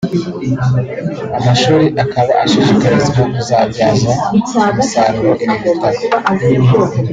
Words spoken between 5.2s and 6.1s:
ibi bitabo